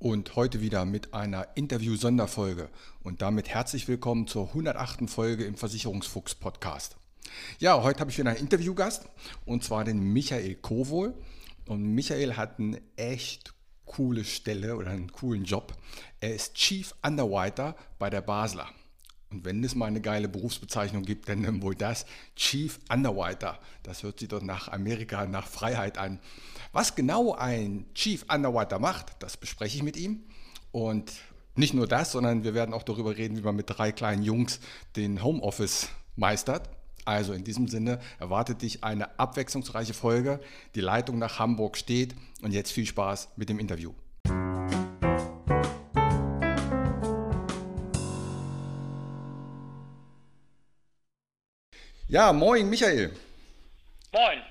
[0.00, 2.70] und heute wieder mit einer Interview-Sonderfolge
[3.02, 5.10] und damit herzlich willkommen zur 108.
[5.10, 6.96] Folge im Versicherungsfuchs Podcast.
[7.58, 9.04] Ja, heute habe ich wieder einen Interviewgast
[9.44, 11.14] und zwar den Michael Kowohl
[11.66, 13.52] und Michael hat eine echt
[13.84, 15.76] coole Stelle oder einen coolen Job.
[16.18, 18.68] Er ist Chief Underwriter bei der Basler.
[19.30, 22.04] Und wenn es mal eine geile Berufsbezeichnung gibt, dann wohl das
[22.34, 23.60] Chief Underwriter.
[23.84, 26.18] Das hört sich doch nach Amerika, nach Freiheit an.
[26.72, 30.24] Was genau ein Chief Underwriter macht, das bespreche ich mit ihm.
[30.72, 31.12] Und
[31.54, 34.60] nicht nur das, sondern wir werden auch darüber reden, wie man mit drei kleinen Jungs
[34.96, 36.68] den Homeoffice meistert.
[37.04, 40.40] Also in diesem Sinne erwartet dich eine abwechslungsreiche Folge.
[40.74, 43.92] Die Leitung nach Hamburg steht und jetzt viel Spaß mit dem Interview.
[52.10, 53.12] Ja, moin Michael.
[54.12, 54.42] Moin.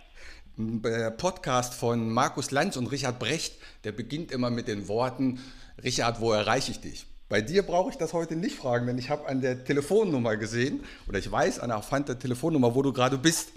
[0.82, 5.42] Der Podcast von Markus Lanz und Richard Brecht, der beginnt immer mit den Worten,
[5.84, 7.06] Richard, wo erreiche ich dich?
[7.28, 10.86] Bei dir brauche ich das heute nicht fragen, denn ich habe an der Telefonnummer gesehen
[11.10, 11.74] oder ich weiß an
[12.06, 13.50] der Telefonnummer, wo du gerade bist.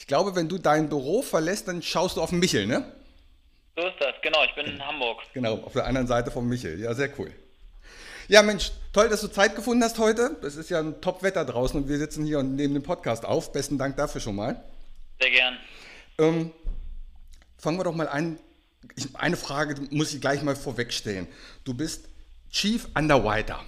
[0.00, 2.92] Ich glaube, wenn du dein Büro verlässt, dann schaust du auf Michel, ne?
[3.76, 4.42] So ist das, genau.
[4.46, 5.18] Ich bin in Hamburg.
[5.32, 6.80] Genau, auf der anderen Seite von Michel.
[6.80, 7.30] Ja, sehr cool.
[8.28, 10.36] Ja, Mensch, toll, dass du Zeit gefunden hast heute.
[10.42, 13.52] Es ist ja ein Top-Wetter draußen und wir sitzen hier und nehmen den Podcast auf.
[13.52, 14.62] Besten Dank dafür schon mal.
[15.20, 15.58] Sehr gern.
[16.18, 16.52] Ähm,
[17.58, 18.38] fangen wir doch mal an.
[18.96, 21.26] Ich, eine Frage muss ich gleich mal vorwegstellen.
[21.64, 22.08] Du bist
[22.50, 23.60] Chief Underwriter.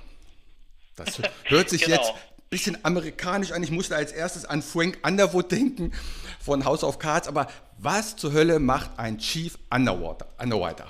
[0.96, 1.96] Das hört sich genau.
[1.96, 3.62] jetzt ein bisschen amerikanisch an.
[3.62, 5.92] Ich musste als erstes an Frank Underwood denken
[6.40, 7.28] von House of Cards.
[7.28, 10.88] Aber was zur Hölle macht ein Chief Underwriter?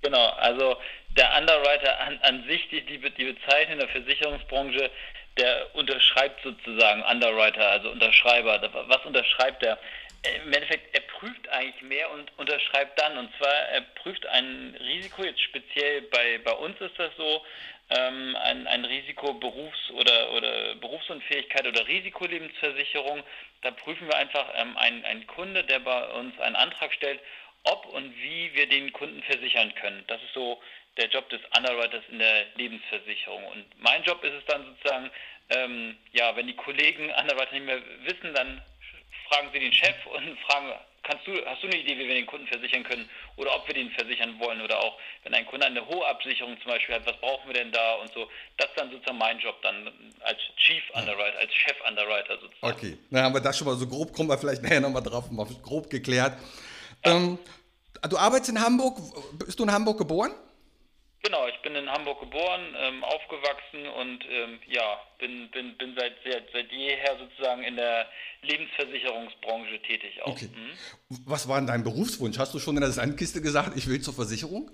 [0.00, 0.76] Genau, also
[1.16, 4.90] der Underwriter an, an sich, die, die, Bezeichnung der Versicherungsbranche,
[5.38, 8.60] der unterschreibt sozusagen Underwriter, also Unterschreiber.
[8.88, 9.78] Was unterschreibt er?
[10.44, 13.18] Im Endeffekt, er prüft eigentlich mehr und unterschreibt dann.
[13.18, 17.42] Und zwar, er prüft ein Risiko, jetzt speziell bei, bei uns ist das so,
[17.90, 23.22] ähm, ein, ein Risiko Berufs- oder, oder Berufsunfähigkeit oder Risikolebensversicherung.
[23.62, 27.20] Da prüfen wir einfach ähm, einen, einen Kunde, der bei uns einen Antrag stellt,
[27.64, 30.04] ob und wie wir den Kunden versichern können.
[30.06, 30.60] Das ist so
[30.96, 33.44] der Job des Underwriters in der Lebensversicherung.
[33.46, 35.10] Und mein Job ist es dann sozusagen,
[35.50, 38.62] ähm, ja, wenn die Kollegen Underwriter nicht mehr wissen, dann
[39.28, 40.72] fragen Sie den Chef und fragen,
[41.02, 43.74] kannst du, hast du eine Idee, wie wir den Kunden versichern können oder ob wir
[43.74, 47.16] den versichern wollen oder auch, wenn ein Kunde eine hohe Absicherung zum Beispiel hat, was
[47.20, 48.28] brauchen wir denn da und so.
[48.56, 52.74] Das ist dann sozusagen mein Job dann als Chief Underwriter, als Chef Underwriter sozusagen.
[52.74, 55.30] Okay, dann haben wir das schon mal so grob, kommen wir vielleicht nachher nochmal drauf,
[55.30, 56.38] mal grob geklärt.
[57.04, 57.16] Ja.
[57.16, 57.38] Ähm,
[58.08, 58.98] du arbeitest in Hamburg,
[59.38, 60.32] bist du in Hamburg geboren?
[61.24, 66.14] Genau, ich bin in Hamburg geboren, ähm, aufgewachsen und ähm, ja, bin, bin, bin seit,
[66.24, 68.08] seit, seit jeher sozusagen in der
[68.42, 70.32] Lebensversicherungsbranche tätig auch.
[70.32, 70.48] Okay.
[70.48, 71.18] Mhm.
[71.24, 72.38] Was war denn dein Berufswunsch?
[72.38, 74.68] Hast du schon in der Sandkiste gesagt, ich will zur Versicherung?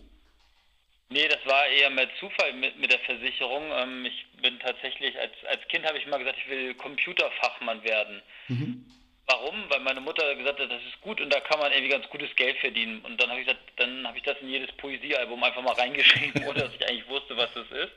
[1.10, 3.64] Nee, das war eher mehr Zufall mit, mit der Versicherung.
[3.70, 8.22] Ähm, ich bin tatsächlich, als, als Kind habe ich mal gesagt, ich will Computerfachmann werden.
[8.48, 8.86] Mhm.
[9.28, 9.68] Warum?
[9.68, 12.34] Weil meine Mutter gesagt hat, das ist gut und da kann man irgendwie ganz gutes
[12.34, 13.00] Geld verdienen.
[13.02, 16.44] Und dann habe ich gesagt, dann habe ich das in jedes Poesiealbum einfach mal reingeschrieben,
[16.48, 17.92] ohne dass ich eigentlich wusste, was das ist.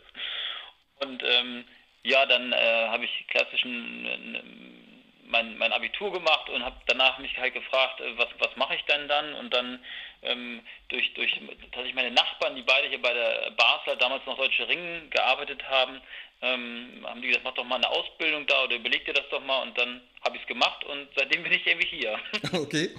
[0.99, 1.63] Und ähm,
[2.03, 4.90] ja, dann äh, habe ich klassischen äh,
[5.31, 8.83] mein, mein Abitur gemacht und habe danach mich halt gefragt, äh, was, was mache ich
[8.83, 9.33] denn dann?
[9.35, 9.79] Und dann
[10.21, 11.31] ähm, durch, durch
[11.63, 16.01] tatsächlich meine Nachbarn, die beide hier bei der Basler, damals noch Deutsche Ringen, gearbeitet haben,
[16.41, 19.43] ähm, haben die gesagt, mach doch mal eine Ausbildung da oder überleg dir das doch
[19.43, 22.19] mal und dann habe ich es gemacht und seitdem bin ich irgendwie hier.
[22.53, 22.89] Okay.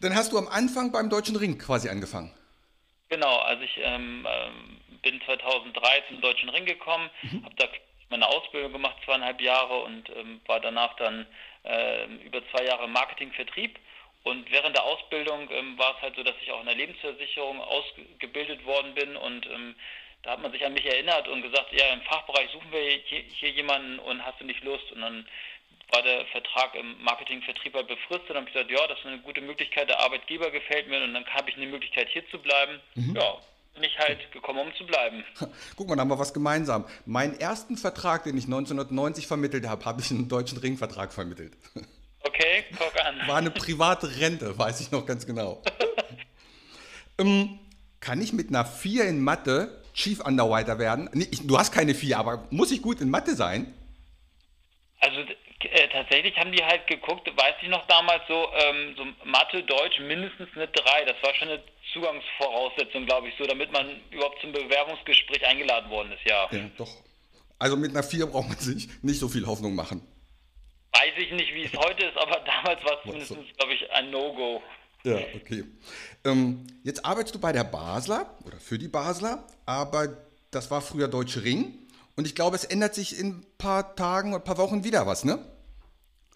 [0.00, 2.34] Dann hast du am Anfang beim Deutschen Ring quasi angefangen.
[3.08, 7.44] Genau, also ich ähm, ähm bin 2003 zum Deutschen Ring gekommen, mhm.
[7.44, 7.66] habe da
[8.08, 11.26] meine Ausbildung gemacht, zweieinhalb Jahre und ähm, war danach dann
[12.24, 13.78] über zwei Jahre Marketing-Vertrieb.
[14.24, 17.60] Und während der Ausbildung ähm, war es halt so, dass ich auch in der Lebensversicherung
[17.60, 19.74] ausgebildet worden bin und ähm,
[20.22, 23.22] da hat man sich an mich erinnert und gesagt, ja, im Fachbereich suchen wir hier,
[23.22, 24.92] hier jemanden und hast du nicht Lust?
[24.92, 25.26] Und dann
[25.90, 29.18] war der Vertrag im Marketingvertrieb halt befristet und habe ich gesagt, ja, das ist eine
[29.18, 32.80] gute Möglichkeit, der Arbeitgeber gefällt mir und dann habe ich eine Möglichkeit hier zu bleiben.
[32.94, 33.16] Mhm.
[33.16, 33.38] Ja,
[33.74, 35.24] bin ich halt gekommen, um zu bleiben.
[35.76, 36.84] Guck mal, da haben wir was gemeinsam.
[37.06, 41.52] Meinen ersten Vertrag, den ich 1990 vermittelt habe, habe ich einen deutschen Ringvertrag vermittelt.
[42.24, 43.26] Okay, guck an.
[43.26, 45.60] War eine private Rente, weiß ich noch ganz genau.
[47.18, 47.58] ähm,
[47.98, 51.10] kann ich mit einer 4 in Mathe Chief Underwriter werden?
[51.12, 53.74] Nee, ich, du hast keine 4, aber muss ich gut in Mathe sein?
[55.00, 59.62] Also äh, tatsächlich haben die halt geguckt, weiß ich noch damals so, ähm, so Mathe,
[59.62, 61.04] Deutsch mindestens eine 3.
[61.04, 61.62] Das war schon eine
[61.92, 66.48] Zugangsvoraussetzung, glaube ich, so, damit man überhaupt zum Bewerbungsgespräch eingeladen worden ist, ja.
[66.50, 66.90] Ja, doch.
[67.58, 70.06] Also mit einer 4 braucht man sich nicht so viel Hoffnung machen.
[70.92, 74.10] Weiß ich nicht, wie es heute ist, aber damals war es zumindest, glaube ich, ein
[74.10, 74.62] No-Go.
[75.04, 75.64] Ja, okay.
[76.24, 80.16] Ähm, jetzt arbeitest du bei der Basler oder für die Basler, aber
[80.50, 81.78] das war früher Deutsche Ring.
[82.16, 85.06] Und ich glaube, es ändert sich in ein paar Tagen oder ein paar Wochen wieder
[85.06, 85.38] was, ne?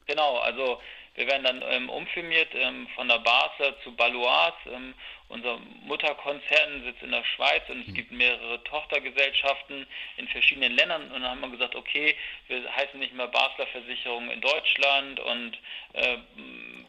[0.06, 0.80] Genau, also
[1.14, 4.52] wir werden dann ähm, umfirmiert ähm, von der Basler zu Balois.
[4.66, 4.94] Ähm,
[5.28, 7.94] unser Mutterkonzern sitzt in der Schweiz und es mhm.
[7.94, 9.86] gibt mehrere Tochtergesellschaften
[10.16, 11.02] in verschiedenen Ländern.
[11.10, 12.14] Und dann haben wir gesagt, okay,
[12.48, 15.58] wir heißen nicht mehr Basler Versicherung in Deutschland und
[15.94, 16.18] äh,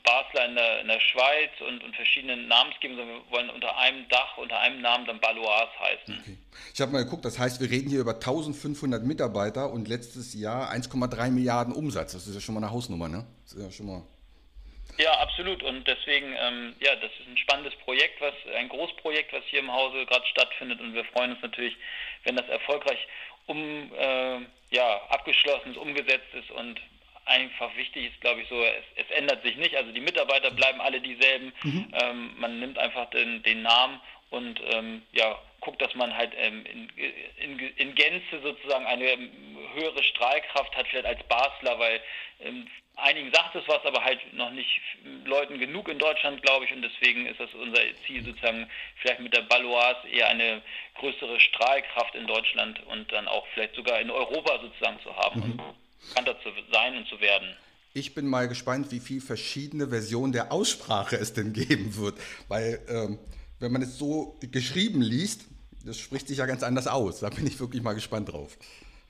[0.03, 4.07] Basler in der, in der Schweiz und, und verschiedenen Namensgebungen, sondern wir wollen unter einem
[4.09, 6.19] Dach, unter einem Namen dann Balois heißen.
[6.21, 6.37] Okay.
[6.73, 10.71] Ich habe mal geguckt, das heißt, wir reden hier über 1500 Mitarbeiter und letztes Jahr
[10.71, 12.13] 1,3 Milliarden Umsatz.
[12.13, 13.25] Das ist ja schon mal eine Hausnummer, ne?
[13.43, 14.03] Das ist ja schon mal
[14.97, 15.63] ja, absolut.
[15.63, 19.71] Und deswegen, ähm, ja, das ist ein spannendes Projekt, was ein Großprojekt, was hier im
[19.71, 20.79] Hause gerade stattfindet.
[20.79, 21.75] Und wir freuen uns natürlich,
[22.23, 22.99] wenn das erfolgreich
[23.45, 24.39] um, äh,
[24.71, 26.79] ja, abgeschlossen ist, umgesetzt ist und
[27.25, 29.75] einfach wichtig ist, glaube ich, so, es, es, ändert sich nicht.
[29.75, 31.53] Also die Mitarbeiter bleiben alle dieselben.
[31.63, 31.93] Mhm.
[32.01, 33.99] Ähm, man nimmt einfach den, den Namen
[34.29, 36.89] und ähm, ja, guckt, dass man halt ähm, in,
[37.37, 39.31] in, in, Gänze sozusagen eine ähm,
[39.73, 42.01] höhere Strahlkraft hat, vielleicht als Basler, weil
[42.41, 44.81] ähm, einigen sagt es was, aber halt noch nicht
[45.25, 48.69] Leuten genug in Deutschland, glaube ich, und deswegen ist das unser Ziel sozusagen,
[49.01, 50.61] vielleicht mit der Baloise eher eine
[50.95, 55.51] größere Strahlkraft in Deutschland und dann auch vielleicht sogar in Europa sozusagen zu haben mhm.
[55.51, 55.61] und
[56.07, 57.55] bekannter zu sein und zu werden.
[57.93, 62.79] Ich bin mal gespannt, wie viele verschiedene Versionen der Aussprache es denn geben wird, weil
[62.89, 63.19] ähm,
[63.59, 65.45] wenn man es so geschrieben liest,
[65.85, 67.21] das spricht sich ja ganz anders aus.
[67.21, 68.57] Da bin ich wirklich mal gespannt drauf.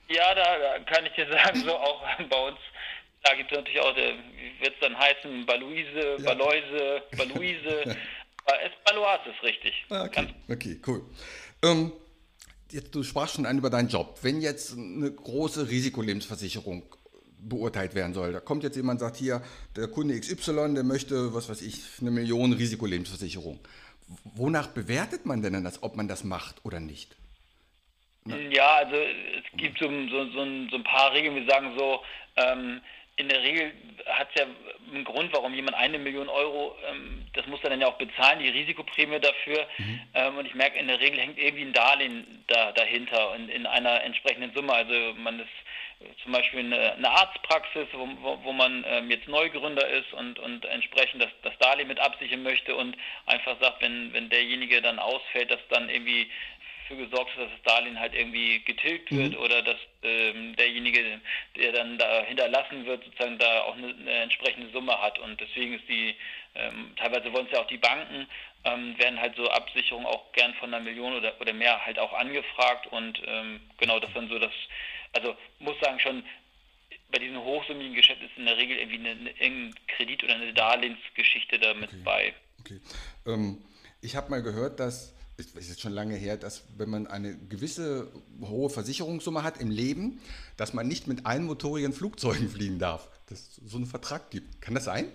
[0.09, 2.57] Ja, da kann ich dir sagen, so auch bei uns
[3.27, 6.33] da gibt es natürlich auch, wie wird es dann heißen, Baluise, ja.
[6.33, 7.83] Baloise, Baluise.
[8.45, 9.85] es Balois ist richtig.
[9.89, 10.27] Ah, okay.
[10.50, 11.01] okay, cool.
[11.63, 11.91] Ähm,
[12.71, 14.19] jetzt, du sprachst schon an über deinen Job.
[14.21, 16.83] Wenn jetzt eine große Risikolebensversicherung
[17.39, 19.41] beurteilt werden soll, da kommt jetzt jemand und sagt, hier,
[19.75, 23.59] der Kunde XY, der möchte, was weiß ich, eine Million Risikolebensversicherung.
[24.35, 27.15] Wonach bewertet man denn das, ob man das macht oder nicht?
[28.25, 32.01] Ja, also es gibt so, so, so, ein, so ein paar Regeln, wir sagen so,
[32.35, 32.81] ähm,
[33.17, 33.73] in der Regel
[34.05, 34.47] hat es ja
[34.93, 38.39] einen Grund, warum jemand eine Million Euro, ähm, das muss er dann ja auch bezahlen,
[38.39, 39.67] die Risikoprämie dafür.
[39.77, 40.01] Mhm.
[40.13, 43.65] Ähm, und ich merke, in der Regel hängt irgendwie ein Darlehen da, dahinter in, in
[43.65, 44.73] einer entsprechenden Summe.
[44.73, 45.47] Also man ist
[45.99, 50.39] äh, zum Beispiel eine, eine Arztpraxis, wo, wo, wo man ähm, jetzt Neugründer ist und,
[50.39, 54.99] und entsprechend das, das Darlehen mit absichern möchte und einfach sagt, wenn, wenn derjenige dann
[54.99, 56.29] ausfällt, dass dann irgendwie
[56.87, 59.39] dafür gesorgt hat, dass das Darlehen halt irgendwie getilgt wird mhm.
[59.39, 61.19] oder dass ähm, derjenige,
[61.55, 65.19] der dann da hinterlassen wird, sozusagen da auch eine, eine entsprechende Summe hat.
[65.19, 66.15] Und deswegen ist die,
[66.55, 68.27] ähm, teilweise wollen es ja auch die Banken,
[68.63, 72.13] ähm, werden halt so Absicherungen auch gern von einer Million oder, oder mehr halt auch
[72.13, 74.51] angefragt und ähm, genau das dann so das,
[75.13, 76.23] also muss sagen schon,
[77.11, 80.53] bei diesen hochsummigen Geschäften ist in der Regel irgendwie eine, eine, eine Kredit- oder eine
[80.53, 82.01] Darlehensgeschichte damit okay.
[82.03, 82.33] bei.
[82.59, 82.81] Okay.
[83.25, 83.63] Ähm,
[84.01, 87.37] ich habe mal gehört, dass ist, ist jetzt schon lange her, dass wenn man eine
[87.37, 88.11] gewisse
[88.41, 90.19] hohe Versicherungssumme hat im Leben,
[90.57, 93.07] dass man nicht mit einmotorigen Flugzeugen fliegen darf.
[93.29, 94.61] Dass es so einen Vertrag gibt.
[94.61, 95.11] Kann das sein?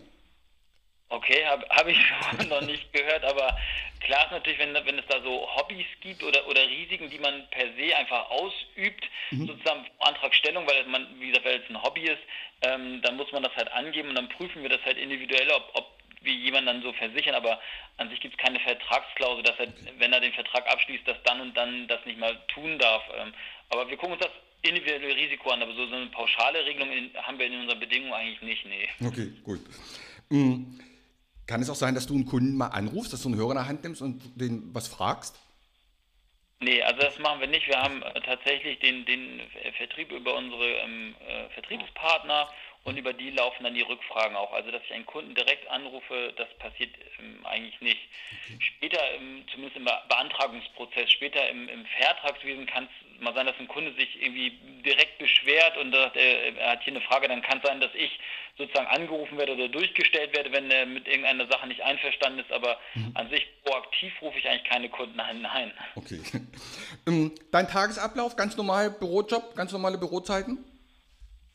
[1.09, 1.99] Okay, habe hab ich
[2.49, 3.55] noch nicht gehört, aber
[4.01, 7.47] klar ist natürlich, wenn, wenn es da so Hobbys gibt oder, oder Risiken, die man
[7.51, 9.47] per se einfach ausübt, mhm.
[9.47, 12.23] sozusagen Antragstellung, weil man, wie gesagt, weil es ein Hobby ist,
[12.63, 15.71] ähm, dann muss man das halt angeben und dann prüfen wir das halt individuell, ob,
[15.75, 17.61] ob wie jemand dann so versichern, aber
[17.97, 21.41] an sich gibt es keine Vertragsklausel, dass er, wenn er den Vertrag abschließt, dass dann
[21.41, 23.03] und dann das nicht mal tun darf.
[23.17, 23.33] Ähm,
[23.71, 26.89] aber wir gucken uns das individuelle Risiko an, aber so, eine pauschale Regelung
[27.23, 28.89] haben wir in unseren Bedingungen eigentlich nicht, nee.
[29.07, 29.61] Okay, gut.
[30.31, 30.81] Mhm.
[31.47, 33.57] Kann es auch sein, dass du einen Kunden mal anrufst, dass du einen Hörer in
[33.57, 35.39] der Hand nimmst und den was fragst?
[36.61, 37.67] Nee, also das machen wir nicht.
[37.67, 39.41] Wir haben äh, tatsächlich den, den
[39.77, 42.49] Vertrieb über unsere ähm, äh, Vertriebspartner
[42.85, 44.53] und über die laufen dann die Rückfragen auch.
[44.53, 48.01] Also dass ich einen Kunden direkt anrufe, das passiert ähm, eigentlich nicht.
[48.47, 48.59] Okay.
[48.61, 53.69] Später, im, zumindest im Beantragungsprozess, später im, im Vertragswesen kann es mal sein, dass ein
[53.69, 54.51] Kunde sich irgendwie
[54.85, 57.95] direkt beschwert und sagt, er, er, hat hier eine Frage, dann kann es sein, dass
[57.95, 58.19] ich
[58.59, 62.79] sozusagen angerufen werde oder durchgestellt werde, wenn er mit irgendeiner Sache nicht einverstanden ist, aber
[62.95, 63.13] mhm.
[63.15, 65.41] an sich proaktiv rufe ich eigentlich keine Kunden an.
[65.41, 65.73] Nein.
[65.95, 66.21] Okay.
[67.05, 70.65] Ähm, dein Tagesablauf, ganz normal Bürojob, ganz normale Bürozeiten?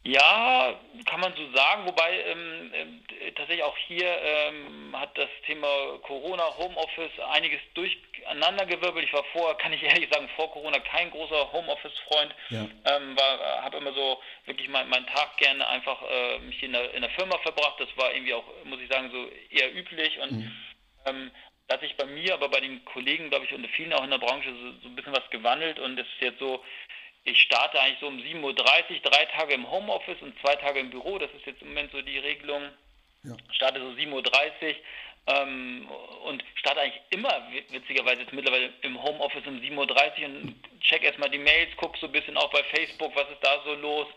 [0.07, 0.73] Ja,
[1.05, 5.67] kann man so sagen, wobei ähm, äh, tatsächlich auch hier ähm, hat das Thema
[6.03, 9.03] Corona, Homeoffice einiges durcheinandergewirbelt.
[9.03, 12.33] Ich war vorher, kann ich ehrlich sagen, vor Corona kein großer Homeoffice-Freund.
[12.51, 12.67] Ja.
[12.85, 13.17] Ähm,
[13.61, 17.11] habe immer so wirklich mein, meinen Tag gerne einfach äh, mich in der, in der
[17.11, 17.75] Firma verbracht.
[17.79, 20.51] Das war irgendwie auch, muss ich sagen, so eher üblich und mhm.
[21.05, 21.31] ähm,
[21.67, 24.11] da hat sich bei mir, aber bei den Kollegen, glaube ich, und vielen auch in
[24.11, 26.63] der Branche so, so ein bisschen was gewandelt und es ist jetzt so,
[27.27, 30.89] ich starte eigentlich so um 7.30 Uhr, drei Tage im Homeoffice und zwei Tage im
[30.89, 31.17] Büro.
[31.17, 32.63] Das ist jetzt im Moment so die Regelung.
[33.24, 33.36] Ja.
[33.51, 34.75] Starte so 7.30 Uhr,
[35.27, 35.88] ähm,
[36.24, 41.29] und starte eigentlich immer, witzigerweise jetzt mittlerweile im Homeoffice um 7.30 Uhr und check erstmal
[41.29, 44.07] die Mails, guck so ein bisschen auch bei Facebook, was ist da so los,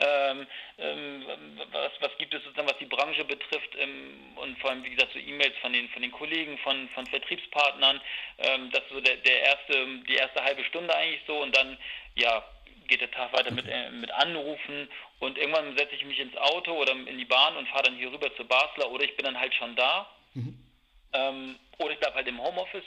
[0.00, 0.46] ähm,
[0.78, 1.24] ähm,
[1.70, 5.12] was, was gibt es sozusagen, was die Branche betrifft ähm, und vor allem, wie gesagt,
[5.12, 8.00] so E-Mails von den, von den Kollegen, von, von Vertriebspartnern,
[8.38, 11.78] ähm, das ist so der, der erste, die erste halbe Stunde eigentlich so und dann,
[12.16, 12.44] ja,
[12.86, 14.88] geht der Tag weiter mit, äh, mit Anrufen
[15.18, 18.12] und irgendwann setze ich mich ins Auto oder in die Bahn und fahre dann hier
[18.12, 20.58] rüber zu Basler oder ich bin dann halt schon da mhm.
[21.12, 22.84] ähm, oder ich bleibe halt im Homeoffice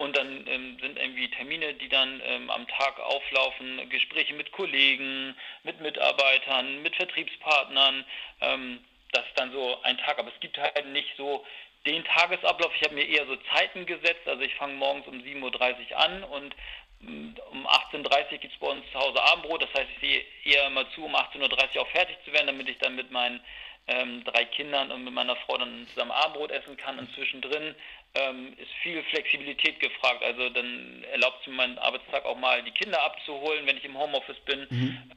[0.00, 5.36] und dann ähm, sind irgendwie Termine, die dann ähm, am Tag auflaufen, Gespräche mit Kollegen,
[5.62, 8.06] mit Mitarbeitern, mit Vertriebspartnern.
[8.40, 8.80] Ähm,
[9.12, 11.44] das ist dann so ein Tag, aber es gibt halt nicht so
[11.86, 12.72] den Tagesablauf.
[12.76, 14.26] Ich habe mir eher so Zeiten gesetzt.
[14.26, 16.54] Also ich fange morgens um 7.30 Uhr an und
[17.02, 20.66] um 18.30 Uhr gibt es bei uns zu Hause Abendbrot, das heißt, ich sehe eher
[20.66, 23.40] immer zu, um 18.30 Uhr auch fertig zu werden, damit ich dann mit meinen
[23.86, 26.98] ähm, drei Kindern und mit meiner Frau dann zusammen Abendbrot essen kann.
[26.98, 27.74] Und zwischendrin
[28.14, 30.22] ähm, ist viel Flexibilität gefragt.
[30.22, 33.98] Also dann erlaubt es mir meinen Arbeitstag auch mal, die Kinder abzuholen, wenn ich im
[33.98, 34.66] Homeoffice bin.
[34.70, 35.12] Mhm.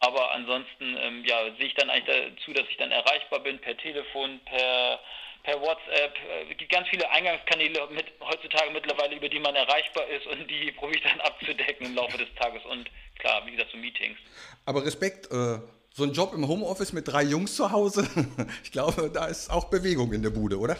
[0.00, 3.76] Aber ansonsten ähm, ja, sehe ich dann eigentlich dazu, dass ich dann erreichbar bin per
[3.76, 4.98] Telefon, per
[5.42, 6.14] per WhatsApp.
[6.50, 10.72] Es gibt ganz viele Eingangskanäle mit, heutzutage mittlerweile, über die man erreichbar ist und die
[10.76, 14.18] probiere ich dann abzudecken im Laufe des Tages und klar, wie gesagt, so Meetings.
[14.66, 15.58] Aber Respekt, äh,
[15.92, 18.08] so ein Job im Homeoffice mit drei Jungs zu Hause,
[18.64, 20.76] ich glaube, da ist auch Bewegung in der Bude, oder?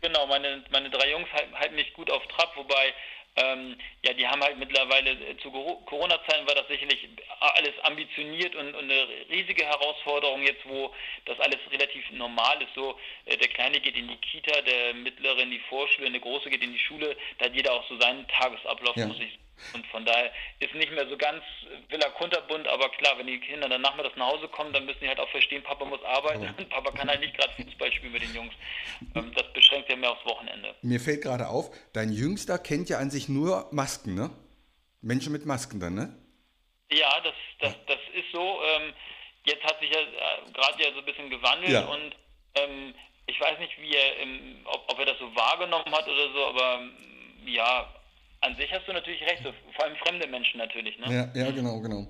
[0.00, 2.94] Genau, meine, meine drei Jungs halten, halten mich gut auf Trab, wobei
[3.42, 7.08] ähm, ja, die haben halt mittlerweile, äh, zu Corona-Zeiten war das sicherlich
[7.40, 10.92] alles ambitioniert und, und, eine riesige Herausforderung jetzt, wo
[11.26, 12.74] das alles relativ normal ist.
[12.74, 16.50] So, äh, der Kleine geht in die Kita, der Mittlere in die Vorschule, der Große
[16.50, 19.06] geht in die Schule, da hat jeder auch so seinen Tagesablauf, ja.
[19.06, 19.38] muss ich
[19.74, 21.42] und von daher ist nicht mehr so ganz
[21.88, 25.08] Villa Kunterbunt, aber klar, wenn die Kinder dann nachmittags nach Hause kommen, dann müssen die
[25.08, 28.22] halt auch verstehen, Papa muss arbeiten und Papa kann halt nicht gerade Fußball spielen mit
[28.22, 28.54] den Jungs.
[29.14, 30.74] Ähm, das beschränkt ja mehr aufs Wochenende.
[30.82, 34.30] Mir fällt gerade auf, dein Jüngster kennt ja an sich nur Masken, ne?
[35.02, 36.16] Menschen mit Masken dann, ne?
[36.90, 38.60] Ja, das, das, das ist so.
[38.62, 38.92] Ähm,
[39.44, 41.84] jetzt hat sich ja äh, gerade ja so ein bisschen gewandelt ja.
[41.86, 42.16] und
[42.56, 42.94] ähm,
[43.26, 44.12] ich weiß nicht, wie er,
[44.66, 46.80] ob, ob er das so wahrgenommen hat oder so, aber
[47.46, 47.88] ja,
[48.40, 50.98] an sich hast du natürlich recht, so, vor allem fremde Menschen natürlich.
[50.98, 51.06] Ne?
[51.34, 52.06] Ja, ja, genau, genau.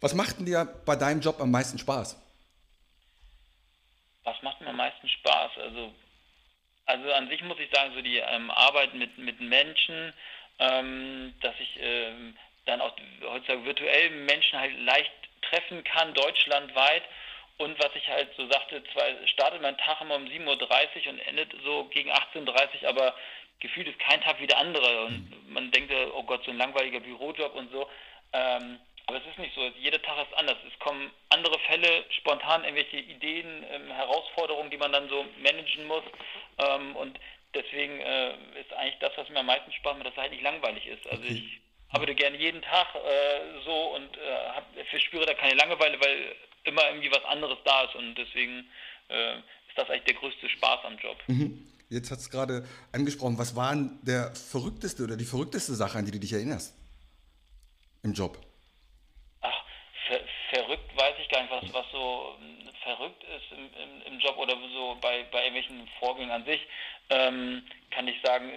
[0.00, 2.16] Was macht denn dir bei deinem Job am meisten Spaß?
[4.24, 5.52] Was macht mir am meisten Spaß?
[5.58, 5.92] Also,
[6.86, 10.12] also an sich muss ich sagen, so die ähm, Arbeit mit, mit Menschen,
[10.58, 17.02] ähm, dass ich ähm, dann auch heutzutage virtuell Menschen halt leicht treffen kann, deutschlandweit.
[17.58, 21.18] Und was ich halt so sagte, zwar startet mein Tag immer um 7.30 Uhr und
[21.20, 23.14] endet so gegen 18.30 Uhr, aber
[23.60, 25.06] gefühlt ist kein Tag wie der andere.
[25.06, 25.52] Und mhm.
[25.52, 27.88] man denkt, oh Gott, so ein langweiliger Bürojob und so.
[28.32, 29.62] Ähm, aber es ist nicht so.
[29.80, 30.58] Jeder Tag ist anders.
[30.70, 36.04] Es kommen andere Fälle, spontan irgendwelche Ideen, ähm, Herausforderungen, die man dann so managen muss.
[36.58, 37.18] Ähm, und
[37.54, 40.42] deswegen äh, ist eigentlich das, was mir am meisten Spaß macht, dass es halt nicht
[40.42, 41.06] langweilig ist.
[41.08, 41.58] Also ich
[41.90, 46.82] arbeite gerne jeden Tag äh, so und äh, hab, verspüre da keine Langeweile, weil immer
[46.88, 47.94] irgendwie was anderes da ist.
[47.94, 48.68] Und deswegen
[49.08, 51.16] äh, ist das eigentlich der größte Spaß am Job.
[51.26, 51.66] Mhm.
[51.90, 56.10] Jetzt hat es gerade angesprochen, was war der verrückteste oder die verrückteste Sache, an die
[56.10, 56.76] du dich erinnerst
[58.02, 58.38] im Job?
[59.40, 59.64] Ach,
[60.06, 64.20] ver verrückt weiß ich gar nicht, was, was so hm, verrückt ist im, im, im
[64.20, 66.60] Job oder so bei, bei irgendwelchen Vorgängen an sich.
[67.10, 68.50] Ähm, kann ich sagen,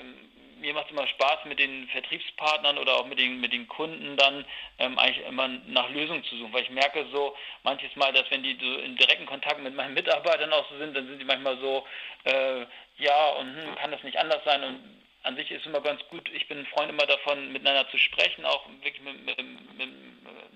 [0.62, 4.16] mir macht es immer Spaß, mit den Vertriebspartnern oder auch mit den, mit den Kunden
[4.16, 4.46] dann
[4.80, 8.44] ähm, eigentlich immer nach Lösungen zu suchen, weil ich merke so manches Mal, dass wenn
[8.44, 11.58] die so in direkten Kontakt mit meinen Mitarbeitern auch so sind, dann sind die manchmal
[11.58, 11.86] so,
[12.24, 12.66] äh,
[12.98, 14.64] ja, und hm, kann das nicht anders sein?
[14.64, 17.98] Und an sich ist immer ganz gut, ich bin ein Freund immer davon, miteinander zu
[17.98, 19.38] sprechen, auch wirklich mit, mit,
[19.78, 19.90] mit,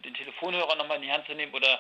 [0.04, 1.80] den Telefonhörer nochmal in die Hand zu nehmen oder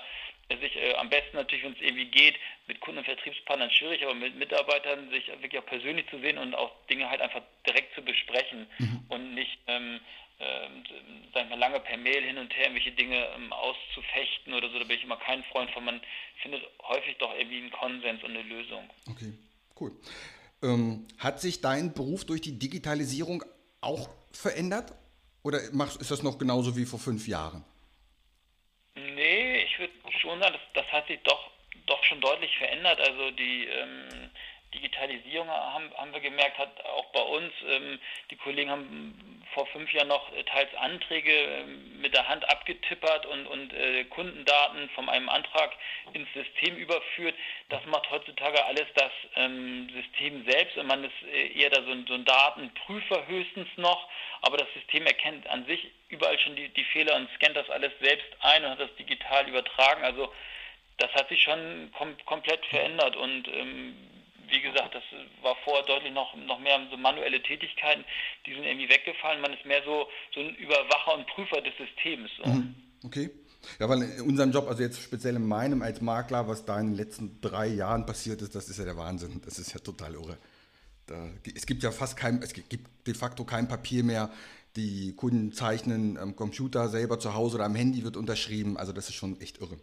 [0.49, 2.35] sich äh, am besten natürlich, wenn es irgendwie geht,
[2.67, 6.53] mit Kunden und Vertriebspartnern schwierig, aber mit Mitarbeitern sich wirklich auch persönlich zu sehen und
[6.53, 9.05] auch Dinge halt einfach direkt zu besprechen mhm.
[9.09, 9.99] und nicht, ähm,
[10.39, 10.83] ähm,
[11.33, 14.77] sag ich mal, lange per Mail hin und her irgendwelche Dinge ähm, auszufechten oder so.
[14.77, 15.85] Da bin ich immer kein Freund von.
[15.85, 16.01] Man
[16.41, 18.87] findet häufig doch irgendwie einen Konsens und eine Lösung.
[19.09, 19.33] Okay,
[19.79, 19.91] cool.
[20.63, 23.43] Ähm, hat sich dein Beruf durch die Digitalisierung
[23.81, 24.93] auch verändert?
[25.43, 27.63] Oder machst, ist das noch genauso wie vor fünf Jahren?
[28.95, 31.51] Nee, ich würde schon sagen, das, das hat sich doch,
[31.85, 32.99] doch schon deutlich verändert.
[32.99, 34.31] Also die ähm,
[34.75, 39.91] Digitalisierung haben, haben wir gemerkt, hat auch bei uns, ähm, die Kollegen haben vor fünf
[39.93, 45.29] Jahren noch teils Anträge ähm, mit der Hand abgetippert und, und äh, Kundendaten von einem
[45.29, 45.71] Antrag
[46.13, 47.35] ins System überführt.
[47.69, 51.91] Das macht heutzutage alles das ähm, System selbst und man ist äh, eher da so
[51.91, 54.09] ein, so ein, Datenprüfer höchstens noch,
[54.41, 57.91] aber das System erkennt an sich überall schon die, die Fehler und scannt das alles
[58.01, 60.03] selbst ein und hat das digital übertragen.
[60.03, 60.33] Also
[60.97, 63.95] das hat sich schon kom komplett verändert und ähm,
[64.49, 65.03] wie gesagt, das
[65.41, 68.03] war vorher deutlich noch, noch mehr so manuelle Tätigkeiten,
[68.45, 69.41] die sind irgendwie weggefallen.
[69.41, 72.31] Man ist mehr so, so ein Überwacher und Prüfer des Systems.
[72.43, 72.75] Mhm.
[73.03, 73.29] Okay.
[73.79, 76.87] Ja, weil in unserem Job, also jetzt speziell in meinem als Makler, was da in
[76.87, 79.41] den letzten drei Jahren passiert ist, das ist ja der Wahnsinn.
[79.43, 80.37] Das ist ja total irre.
[81.07, 84.31] Da, es gibt ja fast kein, es gibt de facto kein Papier mehr.
[84.75, 88.77] Die Kunden zeichnen am Computer selber zu Hause oder am Handy wird unterschrieben.
[88.77, 89.77] Also das ist schon echt irre.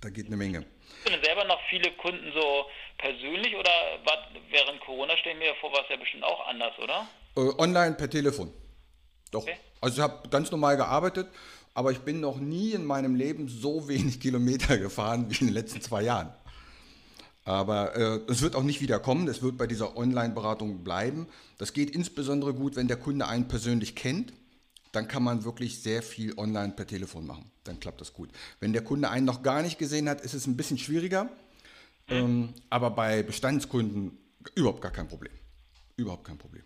[0.00, 0.64] Da geht eine Menge.
[1.04, 2.64] Hast du selber noch viele Kunden so
[2.98, 3.70] persönlich oder
[4.50, 7.06] während Corona stellen wir vor, war es ja bestimmt auch anders, oder?
[7.36, 8.52] Äh, online per Telefon.
[9.30, 9.42] Doch.
[9.42, 9.56] Okay.
[9.80, 11.28] Also ich habe ganz normal gearbeitet,
[11.74, 15.54] aber ich bin noch nie in meinem Leben so wenig Kilometer gefahren wie in den
[15.54, 16.32] letzten zwei Jahren.
[17.44, 21.26] Aber äh, es wird auch nicht wieder kommen, es wird bei dieser Online-Beratung bleiben.
[21.58, 24.32] Das geht insbesondere gut, wenn der Kunde einen persönlich kennt.
[24.92, 27.50] Dann kann man wirklich sehr viel online per Telefon machen.
[27.64, 28.30] Dann klappt das gut.
[28.58, 31.24] Wenn der Kunde einen noch gar nicht gesehen hat, ist es ein bisschen schwieriger.
[32.08, 32.16] Mhm.
[32.16, 34.18] Ähm, aber bei Bestandskunden
[34.54, 35.32] überhaupt gar kein Problem.
[35.96, 36.64] Überhaupt kein Problem.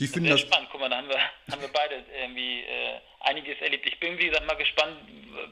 [0.00, 0.68] Die finden das spannend.
[0.70, 3.84] Guck mal, da haben wir, haben wir beide irgendwie äh, einiges erlebt.
[3.86, 4.96] Ich bin, wie gesagt, mal gespannt,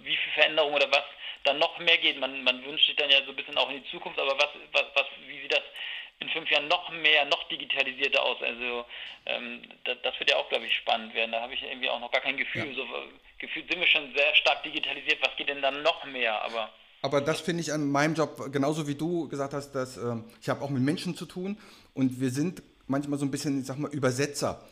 [0.02, 1.02] wie viel Veränderung oder was
[1.44, 2.18] dann noch mehr geht.
[2.18, 4.49] Man, man wünscht sich dann ja so ein bisschen auch in die Zukunft, aber was,
[4.73, 5.62] was, was wie sieht das
[6.47, 8.37] fünf Jahren noch mehr, noch digitalisierter aus?
[8.43, 8.85] Also
[9.26, 11.33] ähm, das, das, wird ja auch, glaube ich, spannend werden.
[11.33, 12.69] Da habe ich irgendwie auch noch gar kein Gefühl.
[12.69, 12.75] Ja.
[12.75, 12.87] So,
[13.38, 15.19] gefühlt sind wir schon sehr stark digitalisiert.
[15.23, 16.41] Was geht denn dann noch mehr?
[16.43, 16.71] Aber
[17.03, 20.49] aber das finde ich an meinem Job, genauso wie du gesagt hast, dass äh, ich
[20.49, 21.57] habe auch mit Menschen zu tun
[21.95, 24.65] und wir sind manchmal so ein bisschen, ich sag mal, Übersetzer.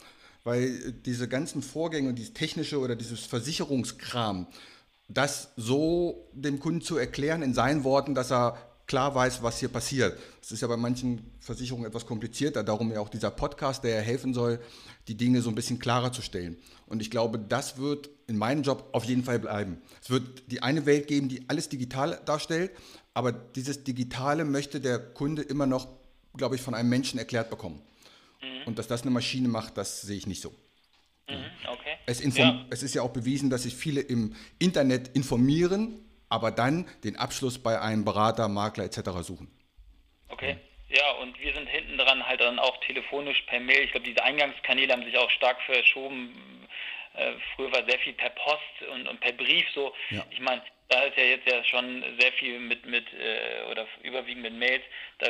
[0.43, 4.47] Weil diese ganzen Vorgänge, dieses technische oder dieses Versicherungskram,
[5.09, 9.69] das so dem Kunden zu erklären in seinen Worten, dass er klar weiß, was hier
[9.69, 10.19] passiert.
[10.41, 14.01] Das ist ja bei manchen Versicherungen etwas komplizierter, darum ja auch dieser Podcast, der ja
[14.01, 14.61] helfen soll,
[15.09, 16.57] die Dinge so ein bisschen klarer zu stellen.
[16.87, 19.79] Und ich glaube, das wird in meinem Job auf jeden Fall bleiben.
[20.03, 22.71] Es wird die eine Welt geben, die alles digital darstellt,
[23.15, 25.89] aber dieses Digitale möchte der Kunde immer noch,
[26.37, 27.81] glaube ich, von einem Menschen erklärt bekommen.
[28.43, 28.67] Mhm.
[28.67, 30.51] Und dass das eine Maschine macht, das sehe ich nicht so.
[31.29, 31.97] Mhm, okay.
[32.07, 32.67] Es, ja.
[32.71, 37.63] es, ist ja auch bewiesen, dass sich viele im Internet informieren, aber dann den Abschluss
[37.63, 39.11] bei einem Berater, Makler etc.
[39.23, 39.51] suchen.
[40.29, 40.57] Okay.
[40.89, 43.85] Ja, und wir sind hinten dran halt dann auch telefonisch per Mail.
[43.85, 46.69] Ich glaube, diese Eingangskanäle haben sich auch stark verschoben.
[47.15, 49.93] Äh, früher war sehr viel per Post und, und per Brief so.
[50.11, 50.25] Ja.
[50.31, 54.43] Ich meine, da ist ja jetzt ja schon sehr viel mit, mit äh, oder überwiegend
[54.43, 54.83] mit Mails.
[55.19, 55.29] Da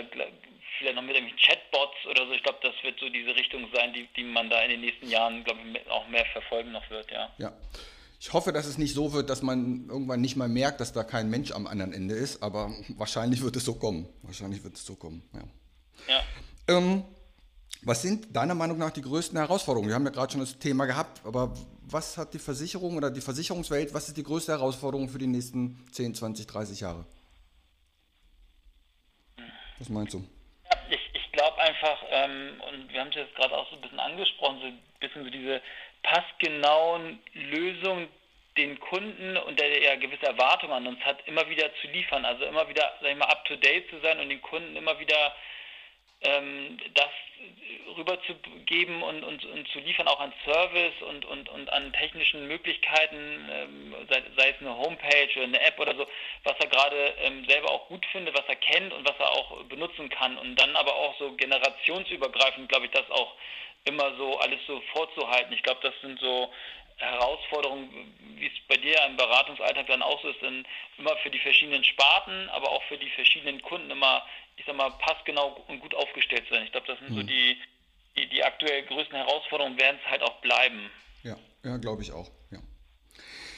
[0.78, 2.32] vielleicht noch mit irgendwie Chatbots oder so.
[2.32, 5.08] Ich glaube, das wird so diese Richtung sein, die, die man da in den nächsten
[5.08, 7.30] Jahren, glaube ich, auch mehr verfolgen noch wird, ja.
[7.38, 7.52] Ja.
[8.20, 11.04] Ich hoffe, dass es nicht so wird, dass man irgendwann nicht mal merkt, dass da
[11.04, 14.08] kein Mensch am anderen Ende ist, aber wahrscheinlich wird es so kommen.
[14.22, 15.42] Wahrscheinlich wird es so kommen, ja.
[16.08, 16.22] Ja.
[16.68, 17.04] Ähm,
[17.82, 19.88] was sind deiner Meinung nach die größten Herausforderungen?
[19.88, 23.20] Wir haben ja gerade schon das Thema gehabt, aber was hat die Versicherung oder die
[23.20, 27.04] Versicherungswelt, was ist die größte Herausforderung für die nächsten 10, 20, 30 Jahre?
[29.78, 30.24] Was meinst du?
[31.34, 34.66] glaube einfach, ähm, und wir haben es jetzt gerade auch so ein bisschen angesprochen, so
[34.66, 35.60] ein bisschen so diese
[36.04, 38.08] passgenauen Lösungen
[38.56, 42.44] den Kunden und der ja gewisse Erwartungen an uns hat, immer wieder zu liefern, also
[42.44, 45.34] immer wieder, sag ich mal, up to date zu sein und den Kunden immer wieder
[46.24, 47.10] ähm, das
[47.96, 53.48] rüberzugeben und, und, und zu liefern, auch an Service und, und, und an technischen Möglichkeiten,
[53.50, 56.06] ähm, sei, sei, es eine Homepage oder eine App oder so,
[56.44, 59.62] was er gerade ähm, selber auch gut findet, was er kennt und was er auch
[59.64, 60.38] benutzen kann.
[60.38, 63.34] Und dann aber auch so generationsübergreifend, glaube ich, das auch
[63.84, 65.52] immer so alles so vorzuhalten.
[65.52, 66.50] Ich glaube, das sind so
[66.96, 67.88] Herausforderungen,
[68.36, 70.64] wie es bei dir im Beratungsalltag dann auch so ist, dann
[70.98, 74.22] immer für die verschiedenen Sparten, aber auch für die verschiedenen Kunden immer
[74.56, 76.64] ich sag mal, passgenau und gut aufgestellt sein.
[76.64, 77.14] Ich glaube, das sind mhm.
[77.16, 77.56] so die,
[78.16, 80.90] die, die aktuell größten Herausforderungen, werden es halt auch bleiben.
[81.22, 82.30] Ja, ja, glaube ich auch.
[82.50, 82.58] Ja,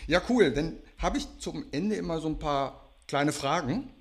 [0.07, 0.53] ja cool.
[0.53, 3.93] Dann habe ich zum Ende immer so ein paar kleine Fragen.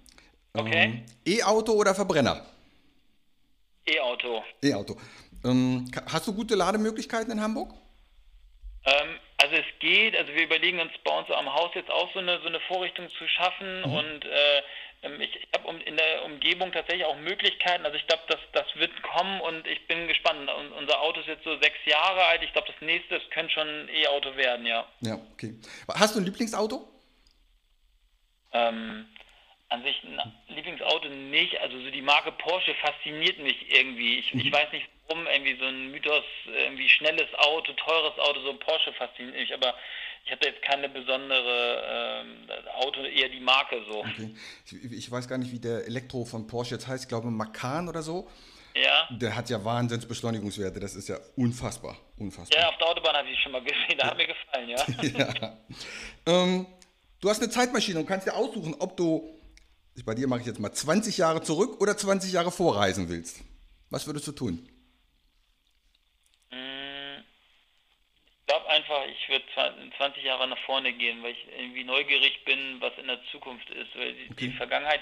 [0.54, 0.84] Okay.
[0.84, 2.46] Ähm, E-Auto oder Verbrenner?
[3.86, 4.44] E-Auto.
[4.64, 4.98] E-Auto.
[5.44, 7.74] Ähm, hast du gute Lademöglichkeiten in Hamburg?
[8.86, 12.20] Ähm, also es geht, also wir überlegen uns bei uns am Haus jetzt auch so
[12.20, 13.94] eine, so eine Vorrichtung zu schaffen mhm.
[13.94, 14.62] und äh,
[15.04, 17.86] ähm, ich, ich habe in der Umgebung tatsächlich auch Möglichkeiten.
[17.86, 20.50] Also ich glaube, das, das wird kommen und ich bin gespannt.
[20.50, 22.42] Und unser Auto ist jetzt so sechs Jahre alt.
[22.44, 24.88] Ich glaube, das nächste das könnte schon ein E-Auto werden, ja.
[25.02, 25.54] Ja, okay.
[25.94, 26.88] Hast du ein Lieblingsauto?
[28.54, 29.06] Ähm,
[29.70, 31.60] an sich ein Lieblingsauto nicht.
[31.60, 34.20] Also so die Marke Porsche fasziniert mich irgendwie.
[34.20, 34.42] Ich, mhm.
[34.42, 38.94] ich weiß nicht warum, irgendwie so ein Mythos, irgendwie schnelles Auto, teures Auto, so Porsche
[38.94, 39.54] fasziniert mich.
[39.54, 39.74] Aber
[40.26, 44.00] ich hatte jetzt keine besondere ähm, Auto, eher die Marke so.
[44.00, 44.36] Okay.
[44.66, 47.04] Ich, ich, weiß gar nicht, wie der Elektro von Porsche jetzt heißt.
[47.04, 48.30] Ich glaube Macan oder so.
[48.76, 49.08] Ja.
[49.10, 50.80] Der hat ja Wahnsinnsbeschleunigungswerte.
[50.80, 51.98] Das ist ja unfassbar.
[52.18, 52.60] Unfassbar.
[52.60, 53.98] Ja, auf der Autobahn habe ich schon mal gesehen.
[53.98, 54.12] Da ja.
[54.12, 55.38] hat mir gefallen, ja.
[55.42, 55.58] ja.
[56.26, 56.66] Ähm,
[57.22, 59.36] du hast eine Zeitmaschine und kannst dir aussuchen, ob du
[60.04, 63.42] bei dir mache ich jetzt mal 20 Jahre zurück oder 20 Jahre vorreisen willst,
[63.90, 64.68] was würdest du tun?
[66.52, 67.22] Mm,
[68.28, 69.46] ich glaube einfach, ich würde
[69.98, 73.96] 20 Jahre nach vorne gehen, weil ich irgendwie neugierig bin, was in der Zukunft ist.
[73.96, 74.48] Weil die, okay.
[74.48, 75.02] die Vergangenheit,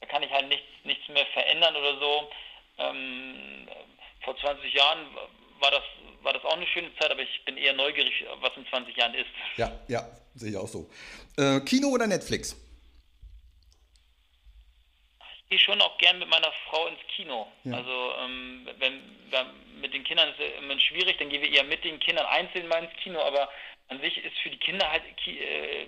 [0.00, 2.30] da kann ich halt nichts, nichts mehr verändern oder so.
[2.78, 3.68] Ähm,
[4.22, 5.06] vor 20 Jahren
[5.60, 5.82] war das,
[6.22, 9.14] war das auch eine schöne Zeit, aber ich bin eher neugierig, was in 20 Jahren
[9.14, 9.30] ist.
[9.56, 10.90] Ja, ja, sehe ich auch so.
[11.36, 12.56] Äh, Kino oder Netflix?
[15.54, 17.46] Ich gehe schon auch gern mit meiner Frau ins Kino.
[17.62, 17.76] Ja.
[17.76, 21.62] Also ähm, wenn, wenn, mit den Kindern ist es immer schwierig, dann gehen wir eher
[21.62, 23.48] mit den Kindern einzeln mal ins Kino, aber
[23.88, 25.86] an sich ist für die Kinder halt äh,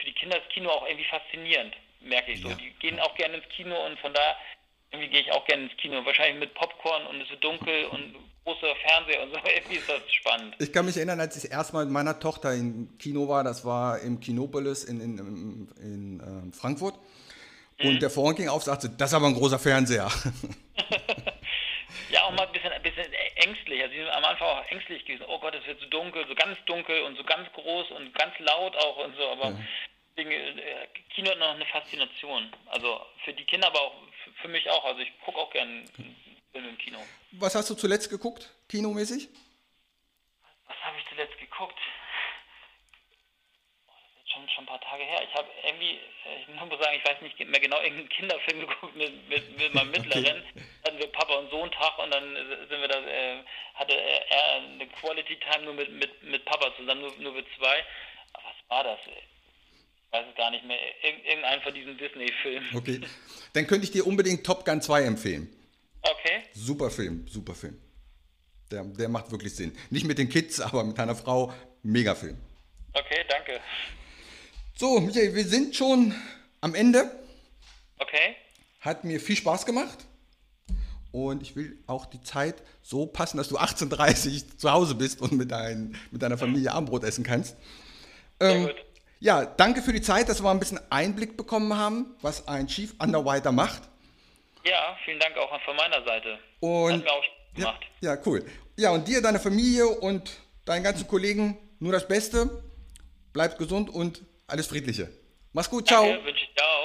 [0.00, 2.48] für die Kinder das Kino auch irgendwie faszinierend, merke ich so.
[2.48, 2.54] Ja.
[2.56, 4.36] Die gehen auch gerne ins Kino und von daher
[4.90, 6.04] irgendwie gehe ich auch gerne ins Kino.
[6.04, 9.38] Wahrscheinlich mit Popcorn und es ist dunkel und großer Fernseher und so.
[9.54, 10.56] Irgendwie ist das spannend.
[10.58, 14.00] Ich kann mich erinnern, als ich erstmal mit meiner Tochter im Kino war, das war
[14.00, 16.98] im Kinopolis in, in, in, in äh, Frankfurt.
[17.80, 20.06] Und der Vorhang ging auf, sagte, das ist aber ein großer Fernseher.
[22.10, 23.82] ja, auch mal ein bisschen, ein bisschen ängstlich.
[23.82, 25.24] Also, ich am Anfang auch ängstlich gewesen.
[25.28, 28.38] Oh Gott, es wird so dunkel, so ganz dunkel und so ganz groß und ganz
[28.38, 29.28] laut auch und so.
[29.28, 29.58] Aber ja.
[30.16, 32.52] Deswegen, äh, Kino hat noch eine Faszination.
[32.66, 33.94] Also für die Kinder, aber auch
[34.40, 34.84] für mich auch.
[34.84, 35.84] Also ich gucke auch gerne
[36.52, 36.98] Filme im Kino.
[37.32, 39.28] Was hast du zuletzt geguckt, kinomäßig?
[40.68, 41.78] Was habe ich zuletzt geguckt?
[43.86, 45.22] das ist schon, schon ein paar Tage her.
[45.22, 48.96] Ich habe irgendwie, äh, ich muss sagen, ich weiß nicht mehr genau, irgendeinen Kinderfilm geguckt
[48.96, 50.42] mit, mit, mit meinem Mittleren.
[50.42, 50.64] Okay.
[50.84, 52.34] Hatten wir Papa und Sohn Tag und dann
[52.68, 53.42] sind wir da, äh,
[53.74, 57.84] hatte er eine Quality Time nur mit, mit, mit Papa zusammen, nur, nur wir zwei.
[58.32, 59.00] Aber was war das?
[60.14, 62.68] weiß es gar nicht mehr, irgendein von diesen Disney-Filmen.
[62.74, 63.00] Okay,
[63.52, 65.48] dann könnte ich dir unbedingt Top Gun 2 empfehlen.
[66.02, 66.42] Okay.
[66.52, 67.80] Super Film, super Film.
[68.70, 69.76] Der, der macht wirklich Sinn.
[69.90, 72.38] Nicht mit den Kids, aber mit deiner Frau, mega Film.
[72.92, 73.60] Okay, danke.
[74.76, 76.12] So, Michael, wir sind schon
[76.60, 77.08] am Ende.
[77.98, 78.34] Okay.
[78.80, 79.98] Hat mir viel Spaß gemacht.
[81.12, 85.20] Und ich will auch die Zeit so passen, dass du 18.30 Uhr zu Hause bist
[85.20, 87.56] und mit, dein, mit deiner Familie Abendbrot essen kannst.
[88.40, 88.74] Sehr ähm, gut.
[89.20, 92.94] Ja, danke für die Zeit, dass wir ein bisschen Einblick bekommen haben, was ein Chief
[92.98, 93.82] Underwriter macht.
[94.64, 96.36] Ja, vielen Dank auch von meiner Seite.
[96.58, 97.80] Und Hat mir auch Spaß gemacht.
[98.00, 98.44] Ja, ja, cool.
[98.76, 100.32] Ja, und dir, deine Familie und
[100.64, 102.64] deinen ganzen Kollegen nur das Beste.
[103.32, 105.10] Bleibt gesund und alles Friedliche.
[105.52, 106.04] Mach's gut, ciao.
[106.04, 106.83] Danke, wünsche ich dir auch.